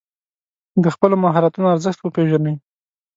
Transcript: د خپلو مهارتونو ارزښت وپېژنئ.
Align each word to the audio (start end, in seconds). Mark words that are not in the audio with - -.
د 0.83 0.85
خپلو 0.95 1.15
مهارتونو 1.23 1.67
ارزښت 1.75 1.99
وپېژنئ. 2.01 2.55